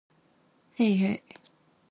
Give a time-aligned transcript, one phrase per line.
[0.77, 1.21] へいへい